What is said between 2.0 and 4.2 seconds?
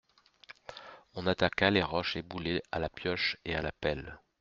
éboulées à la pioche et à la pelle.